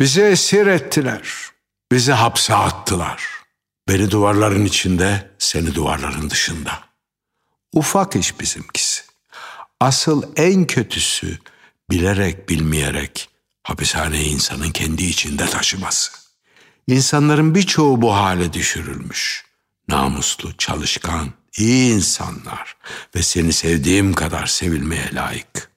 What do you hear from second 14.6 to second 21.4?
kendi içinde taşıması. İnsanların birçoğu bu hale düşürülmüş. Namuslu, çalışkan,